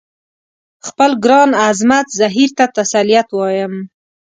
[0.87, 3.73] خپل ګران عصمت زهیر ته تسلیت وایم.